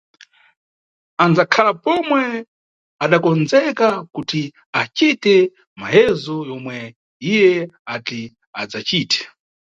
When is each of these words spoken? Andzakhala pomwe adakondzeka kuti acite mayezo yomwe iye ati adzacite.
Andzakhala 1.23 1.71
pomwe 1.83 2.21
adakondzeka 3.03 3.87
kuti 4.13 4.41
acite 4.81 5.33
mayezo 5.81 6.35
yomwe 6.49 6.77
iye 7.29 7.53
ati 7.95 8.19
adzacite. 8.61 9.19